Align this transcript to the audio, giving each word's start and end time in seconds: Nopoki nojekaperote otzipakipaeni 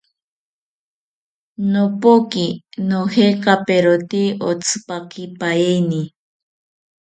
Nopoki 1.71 2.47
nojekaperote 2.87 4.23
otzipakipaeni 4.49 6.01